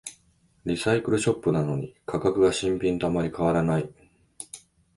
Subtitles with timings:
[0.65, 3.87] リサイクルショップなのに価格が新品とあまり変わらない